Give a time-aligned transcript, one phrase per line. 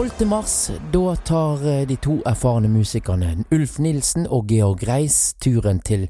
[0.00, 0.24] 12.
[0.24, 6.06] mars, da tar eh, de to erfarne musikerne Ulf Nilsen og Georg Reis turen til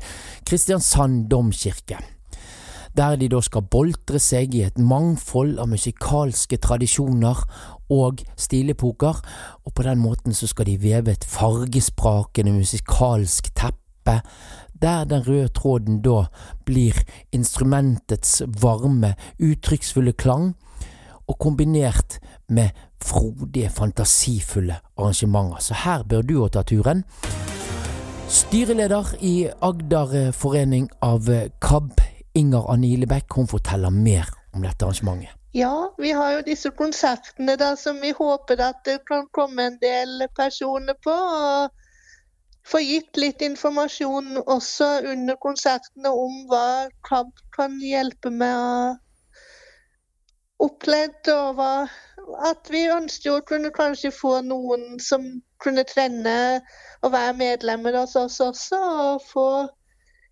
[0.46, 1.98] Kristiansand domkirke.
[2.95, 7.42] Der de da skal boltre seg i et mangfold av musikalske tradisjoner
[7.90, 9.18] og stilepoker,
[9.67, 14.21] og på den måten så skal de veve et fargesprakende musikalsk teppe,
[14.71, 16.28] der den røde tråden da
[16.62, 16.95] blir
[17.34, 20.52] instrumentets varme, uttrykksfulle klang,
[21.30, 25.62] og kombinert med frodige, fantasifulle arrangementer.
[25.62, 27.04] Så her bør du òg ta turen.
[28.30, 31.30] Styreleder i Agder forening av
[31.62, 32.00] KAB,
[32.34, 35.36] Inger Anilebekk, hun forteller mer om dette arrangementet.
[35.54, 39.78] Ja, vi har jo disse konsertene da som vi håper at det kan komme en
[39.82, 41.10] del personer på.
[41.10, 41.70] og
[42.70, 49.00] Få gitt litt informasjon også under konsertene om hva KAB kan hjelpe med
[50.60, 51.60] opplevd, og
[52.46, 55.26] at vi ønsket å kunne kanskje få noen som
[55.62, 56.60] kunne trene
[57.02, 59.46] og være medlemmer hos oss også, og få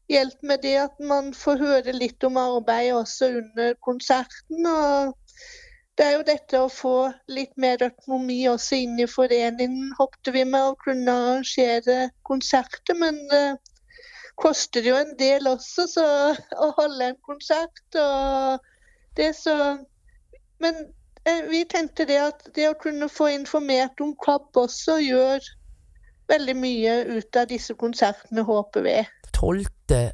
[0.08, 4.66] hjelp med det at man får høre litt om arbeidet også under konserten.
[4.66, 5.16] og
[5.98, 10.44] det er jo dette å få litt mer økonomi også inn i foreningen, håpte vi
[10.46, 12.94] med å kunne arrangere konserter.
[12.94, 13.58] Men det
[14.38, 16.08] koster jo en del også så,
[16.54, 17.82] å holde en konsert.
[17.98, 18.62] og
[19.18, 19.56] det så
[20.62, 20.80] men
[21.24, 25.44] eh, vi tenkte det at det å kunne få informert om KAB også gjør
[26.28, 28.98] veldig mye ut av disse konsertene, håper vi.
[29.32, 29.64] 12.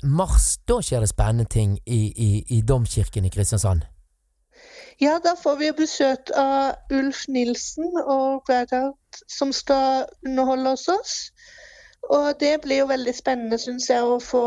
[0.04, 3.86] mars, da skjer det spennende ting i, i, i Domkirken i Kristiansand?
[5.02, 11.14] Ja, da får vi besøk av Ulf Nilsen og Gerhard som skal underholde hos oss.
[12.14, 14.44] Og det blir jo veldig spennende, syns jeg, å få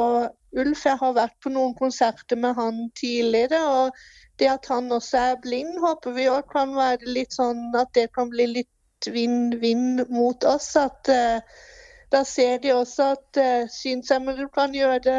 [0.58, 0.86] Ulf.
[0.86, 3.60] Jeg har vært på noen konserter med han tidligere.
[3.82, 3.92] og
[4.40, 8.10] det at han også er blind, håper vi òg kan være litt sånn at det
[8.16, 10.70] kan bli litt vinn-vinn mot oss.
[10.80, 11.42] At uh,
[12.14, 15.18] da ser de også at uh, synshemmede kan gjøre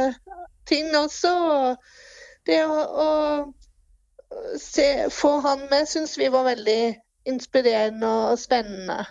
[0.71, 1.35] ting også.
[1.35, 6.81] Og det å, å se, få han med syns vi var veldig
[7.29, 9.03] inspirerende og spennende.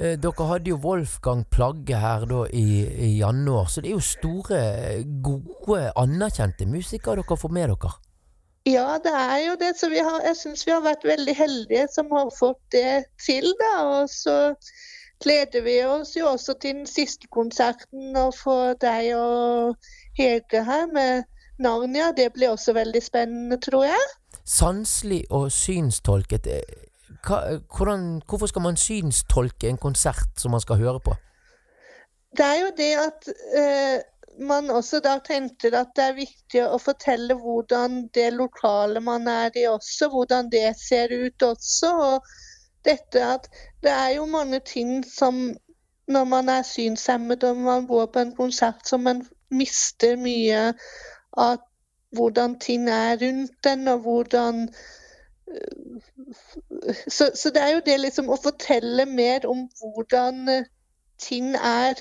[0.00, 4.04] Eh, dere hadde jo Wolfgang Plagge her da i, i januar, så det er jo
[4.04, 4.60] store,
[5.24, 7.92] gode, anerkjente musikere dere får med dere?
[8.66, 9.72] Ja, det er jo det.
[9.78, 13.46] Så har, jeg syns vi har vært veldig heldige som har fått det til.
[13.60, 13.72] da,
[14.02, 14.54] Og så
[15.24, 19.76] gleder vi oss jo også til den siste konserten og for deg og
[20.18, 21.24] Hege her med
[21.58, 22.12] Narnia.
[22.16, 24.06] Det blir også veldig spennende, tror jeg.
[24.44, 26.48] Sanselig og synstolket.
[27.26, 31.16] Hva, hvordan, hvorfor skal man synstolke en konsert som man skal høre på?
[32.36, 33.28] Det er jo det at
[33.58, 34.00] eh,
[34.40, 39.56] man også da tenkte at det er viktig å fortelle hvordan det lokale man er
[39.58, 41.90] i også, hvordan det ser ut også.
[42.06, 42.30] Og
[42.84, 43.50] dette at
[43.84, 45.50] det er jo mange ting som
[46.10, 50.72] når man er synshemmet og man går på en konsert, som man mister mye
[51.38, 51.60] av
[52.16, 54.68] hvordan ting er rundt den, og hvordan
[57.08, 60.64] så, så, det er jo det liksom å fortelle mer om hvordan
[61.18, 61.98] ting er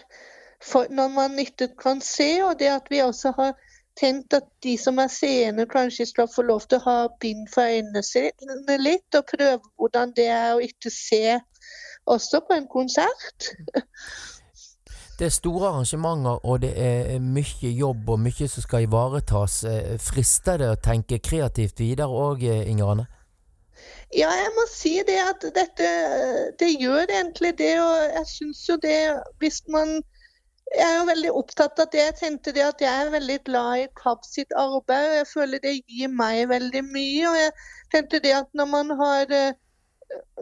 [0.63, 3.53] for når man ikke kan se, og det at vi også har
[3.99, 7.67] tenkt at de som er seende, kanskje skal få lov til å ha bind for
[7.67, 11.39] øynene litt, og prøve hvordan det er å ikke se
[12.09, 13.49] også på en konsert.
[15.19, 19.57] Det er store arrangementer, og det er mye jobb og mye som skal ivaretas.
[19.67, 23.05] Eh, frister det å tenke kreativt videre òg, Inger Anne?
[24.15, 25.89] Ja, jeg må si det at dette
[26.59, 28.95] Det gjør egentlig det, og jeg syns jo det
[29.39, 29.99] Hvis man
[30.75, 32.01] jeg er jo veldig opptatt av det.
[32.03, 35.07] Jeg tenkte det at jeg er veldig glad i KAB sitt arbeid.
[35.07, 37.31] og Jeg føler det gir meg veldig mye.
[37.31, 37.55] Og jeg
[37.95, 39.57] tenkte det at når man har, eh,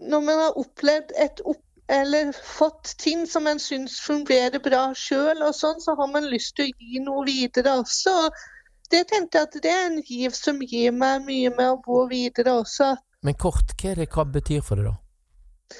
[0.02, 5.40] når man har opplevd et opp, eller fått ting som man syns fungerer bra sjøl,
[5.56, 8.16] sånn, så har man lyst til å gi noe videre også.
[8.26, 11.80] Og det tenkte jeg at det er en giv som gir meg mye med å
[11.88, 12.98] gå videre også.
[13.24, 15.78] Men kort, hva er det KAB betyr for deg, da?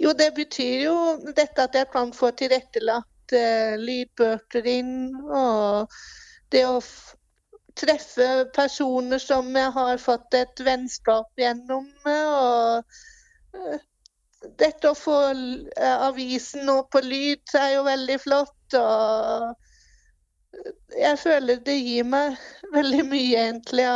[0.00, 0.96] Jo, det betyr jo
[1.36, 5.14] dette at jeg kan få tilrettelagt uh, lydbøker inn.
[5.26, 5.90] Og
[6.52, 6.80] det å
[7.78, 11.88] treffe personer som jeg har fått et vennskap gjennom.
[12.10, 12.82] Og
[13.56, 13.78] uh,
[14.60, 18.78] dette å få uh, avisen nå på lyd er jo veldig flott.
[18.78, 19.50] og
[20.98, 22.38] jeg føler det gir meg
[22.76, 23.86] veldig mye, egentlig.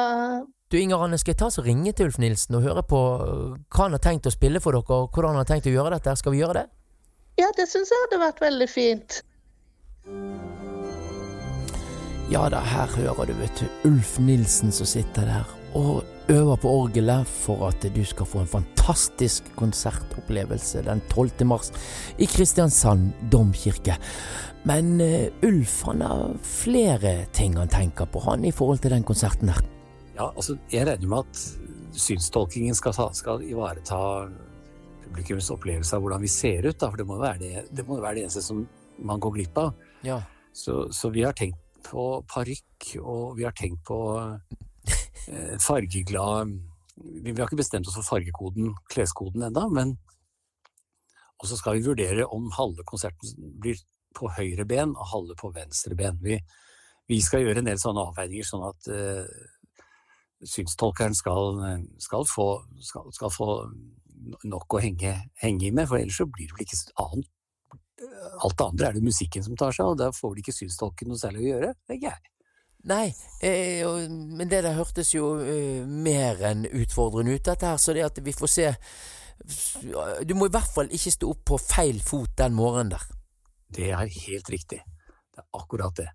[0.73, 3.85] Du Inger Anne, skal jeg ta og ringe til Ulf Nilsen og høre på hva
[3.85, 6.17] han har tenkt å spille for dere, og hvordan han har tenkt å gjøre dette?
[6.19, 6.84] Skal vi gjøre det?
[7.41, 9.23] Ja, det syns jeg hadde vært veldig fint.
[12.33, 15.51] Ja da, her hører du, vet du, Ulf Nilsen som sitter der.
[15.75, 21.45] Og øver på orgelet for at du skal få en fantastisk konsertopplevelse den 12.
[21.51, 21.73] mars
[22.19, 23.99] i Kristiansand domkirke.
[24.65, 29.05] Men uh, Ulf han har flere ting han tenker på, han, i forhold til den
[29.05, 29.61] konserten her.
[30.15, 33.99] Ja, altså, jeg regner med at synstolkingen skal, ta, skal ivareta
[35.15, 38.01] publikums opplevelse av hvordan vi ser ut, da, for det må være det, det, må
[38.03, 38.65] være det eneste som
[39.07, 39.75] man går glipp av.
[40.03, 40.19] Ja.
[40.55, 46.55] Så, så, vi har tenkt på parykk, og vi har tenkt på eh, fargeglad
[46.95, 49.97] Vi har ikke bestemt oss for fargekoden, kleskoden ennå, men
[51.43, 53.79] Og så skal vi vurdere om halve konserten blir
[54.15, 56.19] på høyre ben og halve på venstre ben.
[56.23, 56.39] Vi,
[57.11, 59.27] vi skal gjøre en del sånne avveininger, sånn at eh,
[60.47, 61.59] synstolkeren skal,
[61.99, 62.47] skal, få,
[62.79, 63.49] skal, skal, få,
[64.45, 67.31] nok å henge, henge, med, for ellers så blir det vel ikke annet
[68.45, 70.53] Alt det andre er det musikken som tar seg av, og da får vel ikke
[70.53, 72.33] synstolken noe særlig å gjøre, tenker jeg.
[72.91, 73.07] Nei,
[73.41, 78.05] eh, men det der hørtes jo eh, mer enn utfordrende ut, dette her, så det
[78.05, 78.67] at vi får se
[80.27, 83.07] Du må i hvert fall ikke stå opp på feil fot den morgenen der.
[83.75, 84.83] Det er helt riktig.
[85.33, 86.11] Det er akkurat det.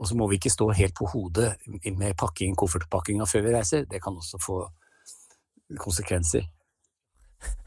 [0.00, 1.54] Og så må vi ikke stå helt på hodet
[1.96, 3.86] med pakking, koffertpakkinga før vi reiser.
[3.88, 4.58] Det kan også få
[5.80, 6.46] konsekvenser.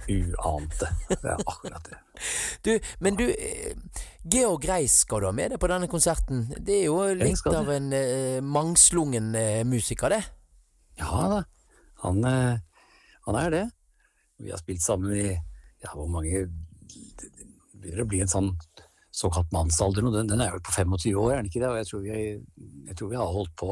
[0.10, 0.90] Uante.
[1.10, 2.00] Det er akkurat det.
[2.66, 3.25] Du, men du,
[4.24, 6.46] Georg Reis skal du ha med deg på denne konserten.
[6.60, 10.22] Det er jo litt av en uh, mangslungen uh, musiker, det?
[11.00, 11.40] Ja da,
[12.04, 12.60] han, uh,
[13.28, 13.64] han, er det.
[14.44, 17.30] Vi har spilt sammen i ja, hvor mange Det
[17.74, 18.54] begynner å bli en sånn
[19.14, 20.14] såkalt mannsalder nå.
[20.14, 21.72] Den, den, er jo på 25 år, er den ikke det?
[21.72, 22.24] Og jeg tror vi,
[22.90, 23.72] jeg tror vi har holdt på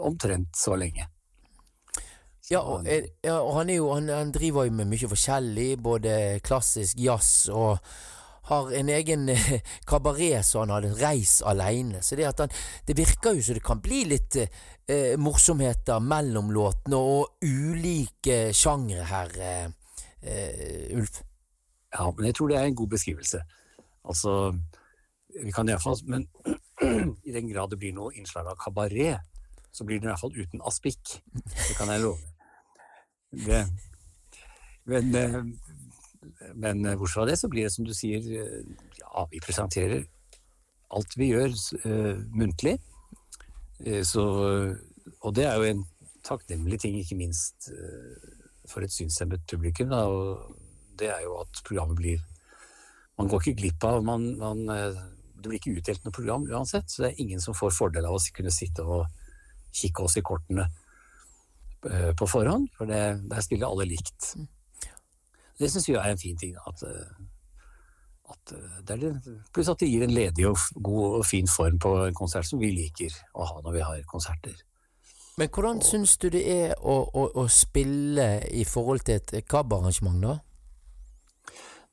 [0.00, 1.08] omtrent så lenge.
[2.52, 2.84] Ja, og,
[3.24, 7.78] ja, og han, jo, han, han, driver jo med mye forskjellig, både klassisk jazz og
[8.50, 9.30] har en egen
[9.90, 12.02] kabaret så han hadde reis aleine.
[12.04, 12.52] Så det, han,
[12.84, 19.06] det virker jo så det kan bli litt eh, morsomheter mellom låtene og ulike sjangre
[19.08, 19.68] her, eh,
[20.20, 21.22] eh, Ulf.
[21.92, 23.40] Ja, men jeg tror det er en god beskrivelse.
[24.08, 24.34] Altså,
[25.32, 26.26] vi kan iallfall Men
[27.28, 29.24] i den grad det blir noe innslag av kabaret,
[29.72, 31.20] så blir det iallfall uten aspikk.
[31.32, 32.31] Det kan jeg love.
[33.32, 33.64] Det,
[34.84, 35.44] men, eh,
[36.54, 40.04] men eh, bortsett fra det, så blir det som du sier, eh, ja, vi presenterer
[40.92, 41.54] alt vi gjør
[41.86, 42.74] uh, muntlig.
[44.04, 44.22] Så,
[45.24, 45.80] og det er jo en
[46.20, 47.70] takknemlig ting, ikke minst
[48.68, 49.88] for et synshemmet publikum.
[49.88, 50.52] Da, og
[51.00, 52.20] det er jo at programmet blir
[53.16, 57.06] Man går ikke glipp av man, man, Det blir ikke utdelt noe program uansett, så
[57.06, 59.08] det er ingen som får fordel av å kunne sitte og
[59.72, 60.68] kikke oss i kortene
[62.18, 63.00] på forhånd, for det,
[63.30, 64.34] der spiller alle likt.
[64.38, 64.48] Mm.
[65.62, 66.56] Det syns vi er en fin ting.
[66.66, 67.22] At, eh,
[68.32, 71.78] at eh, det er pluss at det gir en ledig og god og fin form
[71.78, 74.56] på en konsert som vi liker å ha når vi har konserter.
[75.38, 79.46] Men hvordan og, syns du det er å, å, å, spille i forhold til et
[79.48, 80.34] KAB-arrangement, da?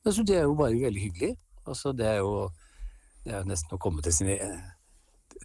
[0.04, 1.36] Altså, det er jo bare veldig hyggelig.
[1.66, 2.50] Altså, det er jo
[3.24, 4.36] det er nesten å komme til sine,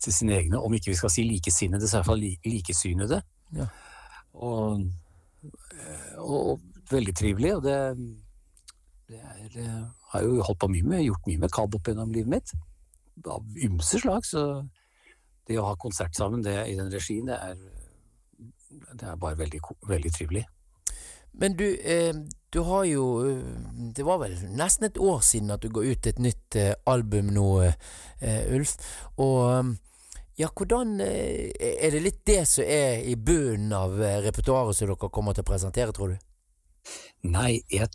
[0.02, 3.20] til sine egne, om ikke vi skal si likesinnede, så i hvert fall likesynede.
[3.56, 3.68] Ja.
[4.36, 4.86] Og,
[6.20, 6.62] og,
[6.92, 7.56] veldig trivelig.
[7.56, 7.78] Og det,
[9.10, 12.14] det er, jeg har jo holdt på mye med, gjort mye med KAB opp gjennom
[12.14, 12.56] livet mitt.
[13.26, 14.28] Av ymse slag.
[14.28, 14.44] Så
[15.48, 17.58] det å ha konsert sammen det, i den regien, det er,
[18.94, 20.46] det er bare veldig, veldig trivelig.
[21.36, 22.14] Men du, eh,
[22.54, 23.04] du har jo
[23.96, 27.34] Det var vel nesten et år siden at du ga ut et nytt eh, album
[27.36, 27.50] nå,
[28.22, 28.78] eh, Ulf.
[29.18, 29.76] Og
[30.36, 34.90] ja, hvordan eh, Er det litt det som er i bunnen av eh, repertoaret som
[34.90, 36.18] dere kommer til å presentere, tror du?
[37.32, 37.88] Nei, jeg,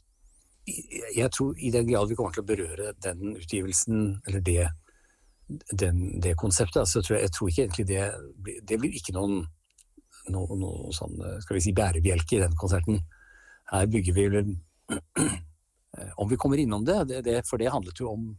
[1.16, 4.70] jeg tror i den grad vi kommer til å berøre den utgivelsen, eller det,
[5.70, 8.04] den, det konseptet, så tror jeg, jeg tror ikke egentlig det
[8.68, 9.42] Det blir ikke noen
[10.30, 13.00] noe, noe sånn, skal vi si, bærebjelke i den konserten.
[13.70, 14.54] Her bygger vi vel
[16.23, 18.30] Om vi kommer innom det, det, det, for det handlet jo om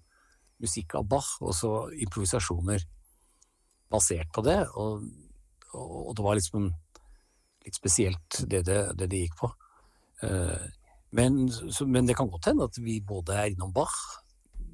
[0.62, 1.72] musikk av Bach, og så
[2.06, 2.86] improvisasjoner
[3.92, 4.60] basert på det.
[4.80, 5.04] Og,
[5.78, 6.70] og det var liksom
[7.66, 9.52] litt spesielt det det, det, det gikk på.
[10.24, 10.68] Uh,
[11.12, 11.44] men,
[11.88, 13.96] men, det kan godt hende at vi både er innom Bach,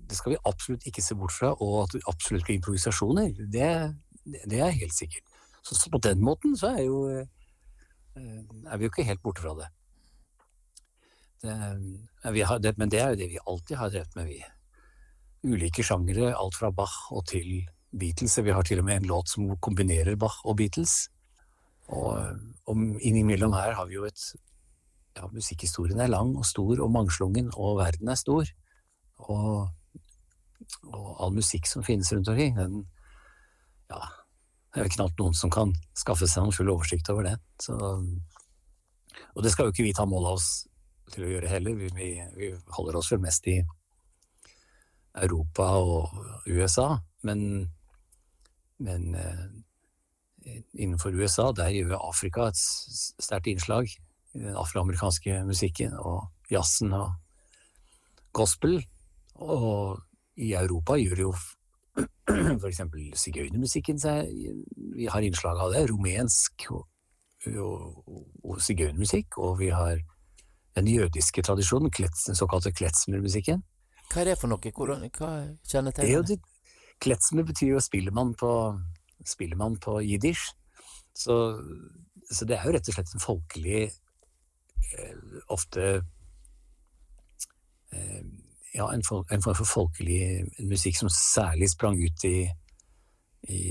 [0.07, 3.33] det skal vi absolutt ikke se bort fra, og at vi absolutt blir improvisasjoner.
[3.51, 3.71] Det,
[4.45, 5.25] det, er helt sikkert.
[5.63, 9.43] Så, så, på den måten så er, jo, uh, er vi jo ikke helt borte
[9.43, 9.71] fra det.
[11.43, 14.39] Har, men det er jo det vi alltid har drevet med, vi.
[15.47, 17.67] Ulike sjangere, alt fra Bach og til
[17.99, 18.37] Beatles.
[18.43, 21.07] Vi har til og med en låt som kombinerer Bach og Beatles.
[21.87, 22.37] Og,
[22.67, 24.33] og innimellom her har vi jo et
[25.17, 28.45] Ja, musikkhistorien er lang og stor og mangslungen, og verden er stor.
[29.25, 29.69] Og,
[30.85, 32.83] og all musikk som finnes rundt omkring, den
[33.89, 34.03] Ja,
[34.75, 37.37] det er knapt noen som kan skaffe seg en full oversikt over det.
[37.57, 37.73] Så
[39.33, 40.67] Og det skal jo ikke vi ta mål av oss
[41.13, 41.77] til å gjøre heller.
[41.79, 43.57] Vi, vi, vi holder oss vel mest i
[45.17, 47.71] Europa og USA, men,
[48.83, 49.45] men eh,
[50.73, 53.89] innenfor USA, der gjør Afrika et sterkt innslag.
[54.35, 57.13] I den afroamerikanske musikken og jazzen og
[58.35, 58.79] gospel.
[59.35, 60.01] Og
[60.37, 61.31] i Europa gjør jo
[62.69, 64.29] eksempel sigøynermusikken seg
[64.97, 65.87] Vi har innslag av det.
[65.89, 66.85] Rumensk og,
[67.55, 68.03] og,
[68.43, 69.39] og sigøynermusikk.
[69.41, 69.97] Og vi har
[70.77, 73.63] den jødiske tradisjonen, den såkalte kletsmermusikken.
[74.11, 74.71] Hva er det for noe?
[74.71, 75.31] Hvordan, hva
[75.67, 76.37] kjennetegner det?
[77.03, 78.51] Kletsmer betyr jo spillemann på,
[79.25, 80.49] spillemann på jiddisch.
[81.17, 81.35] Så,
[82.29, 85.15] så, det er jo rett og slett en folkelig eh,
[85.53, 85.85] Ofte
[87.93, 88.21] eh,
[88.75, 92.45] ja, en, form for folkelig musikk som særlig sprang ut i,
[93.49, 93.61] i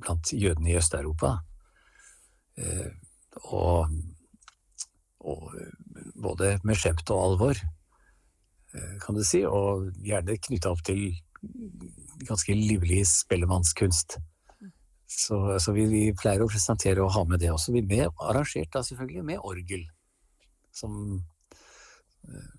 [0.00, 1.38] blant jødene i Øst-Europa.
[2.56, 2.90] Eh,
[3.34, 3.90] og,
[5.20, 5.54] og,
[6.22, 7.60] både med skjemt og alvor,
[8.74, 11.16] eh, kan du si, og gjerne knytta opp til
[12.28, 14.18] ganske livlig spellemannskunst.
[15.10, 17.74] Så, så vi, vi, pleier å presentere og ha med det også.
[17.74, 19.82] Vi med, arrangert da selvfølgelig med orgel,
[20.72, 20.92] som
[22.28, 22.50] eh,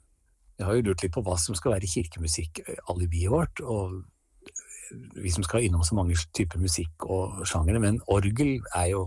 [0.60, 3.64] jeg har jo lurt litt på hva som skal være kirkemusikk-alibiet vårt.
[3.64, 4.02] og
[5.16, 9.06] vi som skal innom så mange typer musikk og sjangere, men orgel er jo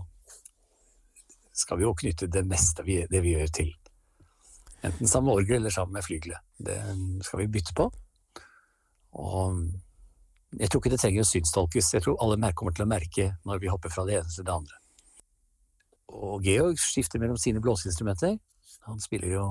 [1.55, 3.69] skal vi jo knytte det meste vi, det vi gjør til.
[4.83, 6.41] Enten sammen med orgel eller sammen med flygelet.
[6.57, 6.75] Det
[7.23, 7.85] skal vi bytte på.
[9.15, 9.61] Og
[10.59, 11.93] jeg tror ikke det trenger å synstolkes.
[11.95, 14.53] Jeg tror alle kommer til å merke når vi hopper fra det ene til det
[14.55, 14.77] andre.
[16.15, 18.37] Og Georg skifter mellom sine blåseinstrumenter.
[18.87, 19.45] Han spiller jo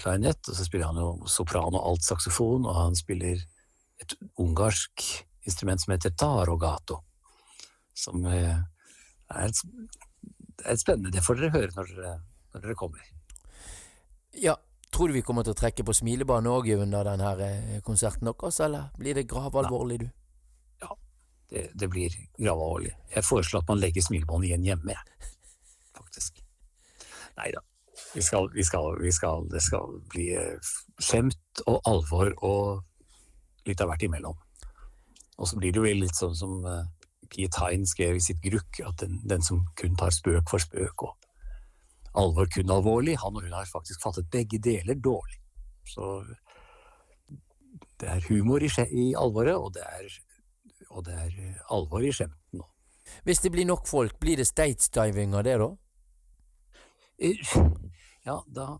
[0.00, 3.42] klarinett, og så spiller han jo sopran og alt-saksofon, og han spiller
[4.02, 5.04] et ungarsk
[5.46, 6.98] instrument som heter tarogato,
[7.94, 8.56] som eh,
[9.30, 9.60] er et,
[10.64, 12.14] er et spennende Det får dere høre når dere,
[12.54, 13.12] når dere kommer.
[14.36, 14.56] Ja,
[14.96, 18.60] Tror du vi kommer til å trekke på smilebane òg under denne eh, konserten deres,
[18.64, 20.06] eller blir det gravalvorlig, du?
[20.80, 20.94] Ja,
[21.52, 22.94] det, det blir gravalvorlig.
[23.12, 24.96] Jeg foreslår at man legger smilebåndet igjen hjemme,
[25.98, 26.40] faktisk.
[27.36, 27.60] Nei da.
[28.14, 33.84] Vi skal, vi skal, vi skal, det skal bli eh, skjemt og alvor og litt
[33.84, 34.40] av hvert imellom.
[35.36, 36.64] Og så blir det jo litt sånn som
[37.28, 41.04] Piet Hein skrev i sitt Grukk, at den, den, som kun tar spøk for spøk
[41.04, 41.25] og
[42.16, 45.40] alvor kun alvorlig, han og hun har faktisk fattet begge deler dårlig.
[45.86, 46.24] Så
[48.00, 50.16] det er humor i, i alvoret, og det er,
[50.90, 52.72] og det er eh, alvor i skjemten òg.
[53.22, 55.70] Hvis det blir nok folk, blir det states-diving av det, da?
[58.26, 58.76] Ja, da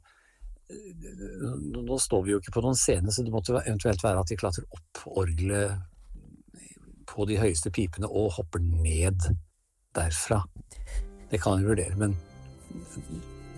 [0.66, 4.38] Nå står vi jo ikke på noen scene, så det måtte eventuelt være at de
[4.40, 5.78] klatrer opp orgelet
[7.06, 9.28] på de høyeste pipene og hopper ned
[9.94, 10.40] derfra.
[11.30, 12.16] Det kan vi vurdere, men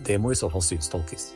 [0.07, 1.33] det må i så fall synstolkes.